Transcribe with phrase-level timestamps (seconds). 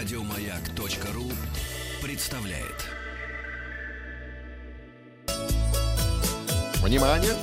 [0.00, 1.30] Радиомаяк.ру
[2.02, 2.86] представляет.
[6.82, 7.34] Внимание!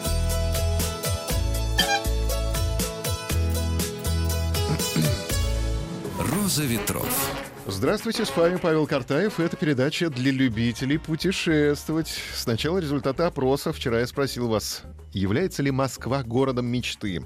[6.20, 7.32] Роза ветров.
[7.68, 9.40] Здравствуйте, с вами Павел Картаев.
[9.40, 12.12] Это передача для любителей путешествовать.
[12.34, 13.72] Сначала результаты опроса.
[13.72, 14.82] Вчера я спросил вас,
[15.14, 17.24] является ли Москва городом мечты?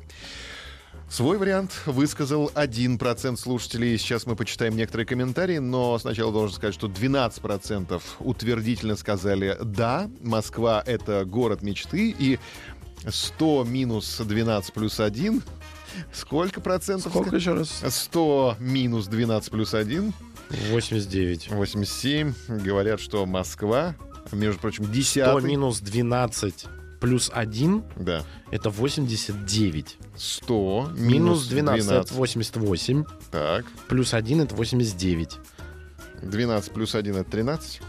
[1.12, 3.98] Свой вариант высказал 1% слушателей.
[3.98, 10.82] Сейчас мы почитаем некоторые комментарии, но сначала должен сказать, что 12% утвердительно сказали «да, Москва—
[10.86, 12.40] это город мечты», и
[13.06, 15.44] 100 минус 12 плюс 1
[16.14, 17.12] Сколько процентов?
[17.12, 17.84] Сколько еще раз?
[17.86, 20.14] 100 минус 12 плюс 1
[20.70, 21.52] 89.
[21.52, 22.34] 87.
[22.48, 23.96] Говорят, что Москва,
[24.32, 26.68] между прочим, 10 100 минус 12
[27.02, 28.24] плюс 1 Да.
[28.52, 29.98] это 89.
[30.16, 33.06] 100 Минус 12, это 88.
[33.32, 33.66] Так.
[33.90, 35.38] Плюс 1 это 89.
[36.22, 37.82] 12 плюс 1 это 13.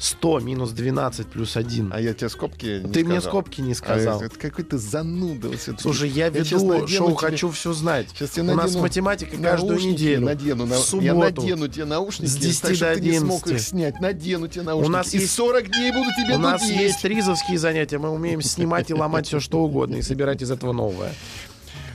[0.00, 1.90] 100 минус 12 плюс 1.
[1.92, 3.42] А я тебе скобки не Ты мне сказал.
[3.42, 4.22] скобки не А сказал.
[4.22, 5.48] это какой-то зануда.
[5.48, 5.82] вот всё-таки.
[5.82, 8.06] Слушай, я веду надену шоу тебе- «Хочу все знать».
[8.18, 10.24] Тебе У нас математика каждую неделю.
[10.24, 11.42] Надену, на- В я субботу.
[11.42, 13.52] надену тебе наушники, С 10 так, до ты не смог 11.
[13.52, 14.00] их снять.
[14.00, 14.90] Надену тебе наушники.
[14.92, 18.88] нас И есть- 40 дней буду тебе У нас есть ризовские занятия, мы умеем снимать
[18.90, 21.12] и ломать все что угодно и собирать из этого новое.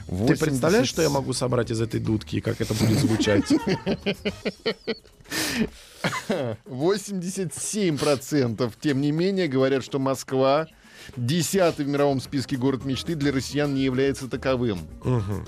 [0.08, 3.45] Ты 80 представляешь, что я могу собрать из этой дудки и как это будет звучать?
[6.66, 10.67] 87% тем не менее говорят, что Москва
[11.17, 14.80] десятый в мировом списке город мечты для россиян не является таковым.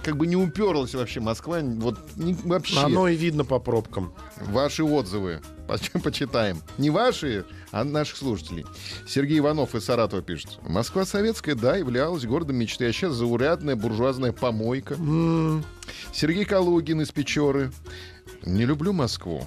[0.04, 2.80] Как бы не уперлась вообще Москва, вот не- вообще.
[2.80, 4.14] Оно и видно по пробкам.
[4.42, 6.62] Ваши отзывы поч- почитаем.
[6.78, 8.66] Не ваши, а наших слушателей.
[9.08, 10.60] Сергей Иванов из Саратова пишет.
[10.68, 14.96] Москва советская, да, являлась городом мечты, а сейчас заурядная буржуазная помойка.
[14.96, 15.64] М,
[16.14, 17.72] Сергей Калугин из Печоры.
[18.44, 19.46] Не люблю Москву.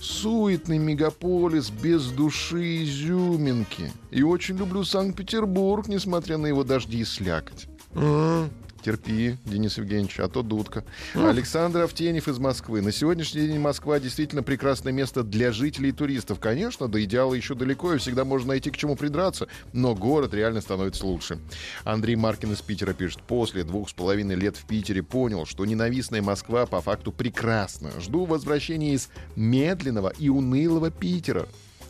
[0.00, 3.92] Суетный мегаполис без души изюминки.
[4.10, 7.66] И очень люблю Санкт-Петербург, несмотря на его дожди и слякоть.
[7.94, 8.50] м.
[8.88, 10.82] Терпи, Денис Евгеньевич, а то дудка.
[11.12, 12.80] Александр Автенев из Москвы.
[12.80, 16.40] На сегодняшний день Москва действительно прекрасное место для жителей и туристов.
[16.40, 20.62] Конечно, до идеала еще далеко, и всегда можно найти к чему придраться, но город реально
[20.62, 21.38] становится лучше.
[21.84, 23.20] Андрей Маркин из Питера пишет.
[23.24, 27.90] После двух с половиной лет в Питере понял, что ненавистная Москва по факту прекрасна.
[28.00, 31.46] Жду возвращения из медленного и унылого Питера.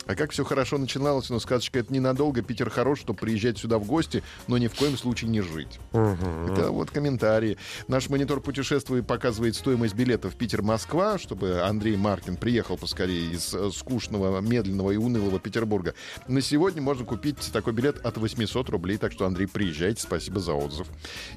[0.09, 2.41] А как все хорошо начиналось, но сказочка это ненадолго.
[2.41, 5.79] Питер хорош, чтобы приезжать сюда в гости, но ни в коем случае не жить.
[5.91, 7.57] Это вот комментарии.
[7.87, 13.69] Наш монитор путешествий показывает стоимость билета в Питер-Москва, чтобы Андрей Маркин приехал поскорее из э,
[13.71, 15.93] скучного, медленного и унылого Петербурга.
[16.27, 20.53] На сегодня можно купить такой билет от 800 рублей, так что, Андрей, приезжайте, спасибо за
[20.55, 20.87] отзыв.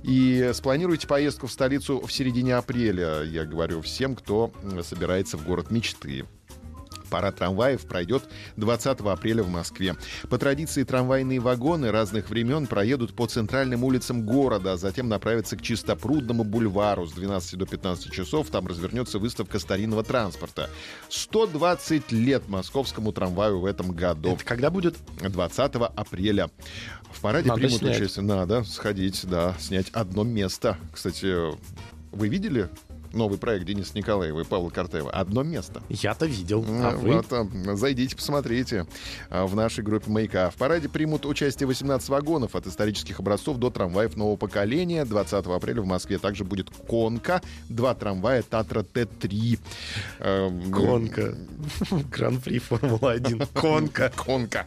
[0.03, 4.51] И спланируйте поездку в столицу в середине апреля, я говорю всем, кто
[4.83, 6.25] собирается в город мечты.
[7.13, 8.25] Парад трамваев пройдет
[8.57, 9.97] 20 апреля в Москве.
[10.31, 15.63] По традиции трамвайные вагоны разных времен проедут по центральным улицам города, а затем направятся к
[15.63, 18.49] Чистопрудному бульвару с 12 до 15 часов.
[18.49, 20.71] Там развернется выставка старинного транспорта.
[21.11, 24.33] 120 лет московскому трамваю в этом году.
[24.33, 24.97] Это когда будет?
[25.21, 26.51] 20 апреля.
[27.11, 28.01] В параде Надо примут снять.
[28.01, 28.25] участие.
[28.25, 30.79] Надо сходить, да, снять одно место.
[30.95, 31.37] Кстати,
[32.11, 32.71] вы видели
[33.15, 35.11] новый проект Дениса Николаева и Павла Картаева?
[35.11, 35.83] Одно место.
[35.89, 36.63] Я-то видел.
[36.63, 37.15] Ну, А вы?
[37.15, 37.47] вот, а,
[37.77, 38.87] зайдите, посмотрите
[39.31, 40.51] а, в нашей группе «Маяка».
[40.51, 45.05] В параде примут участие 18 вагонов от исторических образцов до трамваев нового поколения.
[45.05, 49.59] 20 апреля в Москве также будет «Конка», два трамвая «Татра Т-3».
[50.21, 51.37] Эм, Конка.
[52.11, 53.49] Гран-при Формула-1.
[53.55, 54.13] Конка.
[54.17, 54.67] Конка.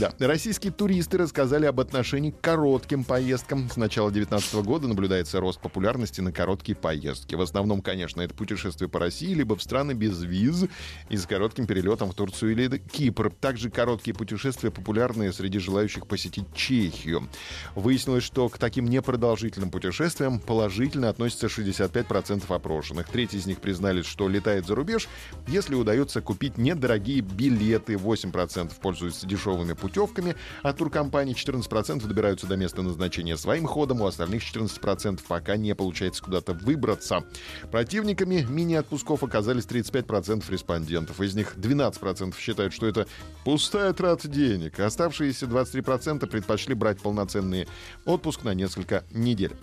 [0.00, 0.12] Да.
[0.18, 3.68] Российские туристы рассказали об отношении к коротким поездкам.
[3.70, 7.34] С начала 2019 года наблюдается рост популярности на короткие поездки.
[7.34, 10.64] В основном, конечно, это путешествия по России, либо в страны без виз
[11.08, 13.30] и с коротким перелетом в Турцию или Кипр.
[13.30, 17.28] Также короткие путешествия популярны среди желающих посетить Чехию.
[17.74, 23.08] Выяснилось, что к таким непродолжительным путешествиям положительно относятся 65% опрошенных.
[23.08, 25.08] Треть из них признались, что летает за рубеж,
[25.46, 27.94] если удается купить недорогие билеты.
[27.94, 34.42] 8% пользуются дешевыми путевками, а туркомпании 14% добираются до места назначения своим ходом, у остальных
[34.42, 37.24] 14% пока не получается куда-то выбраться.
[37.70, 41.20] Противниками мини-отпусков оказались 35% респондентов.
[41.20, 43.06] Из них 12% считают, что это
[43.44, 44.80] пустая трата денег.
[44.80, 47.68] Оставшиеся 23% предпочли брать полноценный
[48.04, 49.54] отпуск на несколько недель.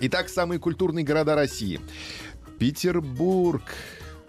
[0.00, 1.80] Итак, самые культурные города России.
[2.58, 3.62] Петербург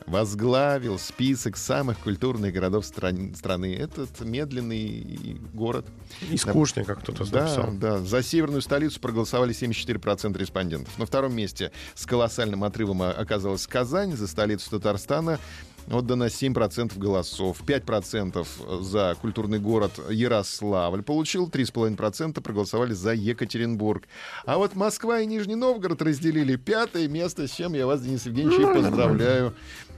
[0.05, 3.75] возглавил список самых культурных городов стран- страны.
[3.75, 5.85] Этот медленный город.
[6.29, 7.71] И скучный, как кто-то Да, написал.
[7.73, 7.99] да.
[7.99, 10.97] За северную столицу проголосовали 74% респондентов.
[10.97, 14.15] На втором месте с колоссальным отрывом оказалась Казань.
[14.15, 15.39] За столицу Татарстана
[15.89, 17.63] Отдано 7% голосов.
[17.65, 18.45] 5%
[18.83, 21.49] за культурный город Ярославль получил.
[21.49, 24.03] 3,5% проголосовали за Екатеринбург.
[24.45, 28.59] А вот Москва и Нижний Новгород разделили пятое место, с чем я вас, Денис Евгеньевич,
[28.59, 29.55] и поздравляю.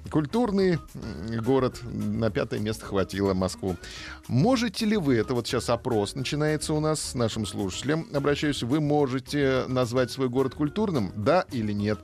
[0.10, 0.80] Культурный
[1.46, 3.78] город на пятое место хватило Москву.
[4.28, 8.80] Можете ли вы, это вот сейчас опрос начинается у нас с нашим слушателем, обращаюсь, вы
[8.80, 12.00] можете назвать свой город культурным, да или нет?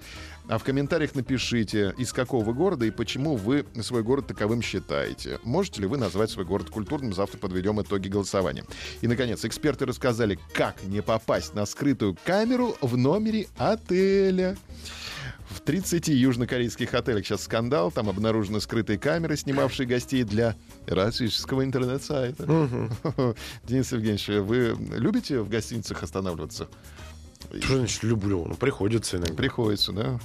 [0.49, 5.39] А в комментариях напишите, из какого города и почему вы свой город таковым считаете.
[5.43, 7.13] Можете ли вы назвать свой город культурным?
[7.13, 8.65] Завтра подведем итоги голосования.
[9.01, 14.57] И, наконец, эксперты рассказали, как не попасть на скрытую камеру в номере отеля.
[15.49, 17.91] В 30 южнокорейских отелях сейчас скандал.
[17.91, 20.55] Там обнаружены скрытые камеры, снимавшие гостей для
[20.87, 22.43] российского интернет-сайта.
[23.63, 26.67] Денис Евгеньевич, вы любите в гостиницах останавливаться?
[27.61, 28.45] Что значит люблю?
[28.45, 29.33] Ну, приходится иногда.
[29.33, 30.19] Приходится, да?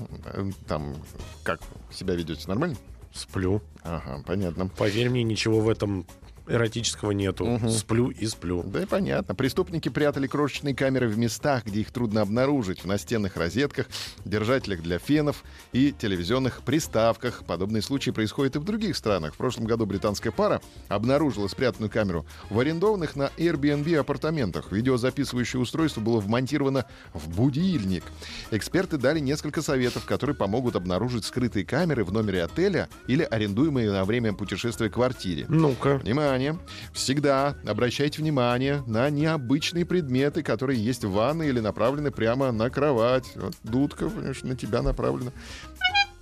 [0.67, 0.95] Там,
[1.43, 1.61] как
[1.91, 2.47] себя ведете?
[2.49, 2.77] Нормально?
[3.13, 3.63] Сплю.
[3.83, 4.69] Ага, понятно.
[4.69, 6.05] Поверь мне, ничего в этом
[6.47, 7.45] эротического нету.
[7.45, 7.69] Угу.
[7.71, 8.63] Сплю и сплю.
[8.63, 9.35] Да и понятно.
[9.35, 12.83] Преступники прятали крошечные камеры в местах, где их трудно обнаружить.
[12.83, 13.87] В настенных розетках,
[14.25, 17.45] держателях для фенов и телевизионных приставках.
[17.47, 19.35] Подобные случаи происходят и в других странах.
[19.35, 24.73] В прошлом году британская пара обнаружила спрятанную камеру в арендованных на Airbnb апартаментах.
[24.73, 28.05] Видеозаписывающее устройство было вмонтировано в будильник.
[28.51, 34.05] Эксперты дали несколько советов, которые помогут обнаружить скрытые камеры в номере отеля или арендуемые на
[34.05, 35.47] время путешествия квартире.
[35.49, 35.99] Ну-ка.
[35.99, 36.34] Внимание!
[36.35, 36.59] Внимание,
[36.93, 43.31] всегда обращайте внимание на необычные предметы, которые есть в ванной или направлены прямо на кровать.
[43.37, 45.33] Вот дудка, конечно, на тебя направлена.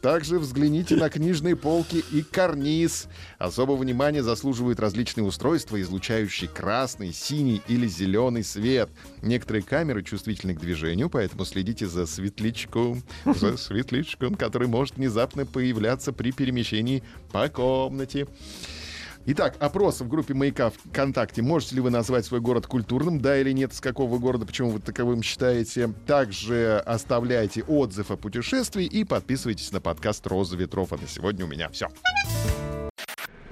[0.02, 3.06] Также взгляните на книжные полки и карниз.
[3.38, 8.90] Особого внимания заслуживают различные устройства, излучающие красный, синий или зеленый свет.
[9.22, 16.12] Некоторые камеры чувствительны к движению, поэтому следите за светлячком, за светлячком, который может внезапно появляться
[16.12, 18.26] при перемещении по комнате.
[19.24, 21.42] Итак, опрос в группе «Маяка» ВКонтакте.
[21.42, 23.20] Можете ли вы назвать свой город культурным?
[23.20, 23.72] Да или нет?
[23.72, 24.46] С какого города?
[24.46, 25.94] Почему вы таковым считаете?
[26.06, 30.92] Также оставляйте отзыв о путешествии и подписывайтесь на подкаст «Роза ветров».
[30.92, 31.88] А на сегодня у меня все.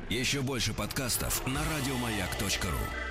[0.08, 3.09] Еще больше подкастов на радиомаяк.ру